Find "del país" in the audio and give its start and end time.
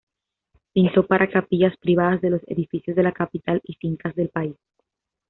4.15-4.55